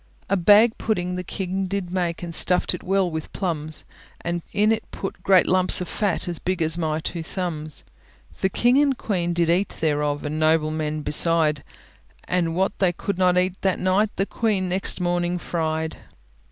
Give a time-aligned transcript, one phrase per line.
[0.31, 3.85] A bag pudding the king did make, And stuffed it well with plums;
[4.21, 7.83] And in it put great lumps of fat, As big as my two thumbs.
[8.39, 11.63] The king and queen did eat thereof, And noblemen beside;
[12.23, 15.97] And what they could not eat that night, The queen next morning fried.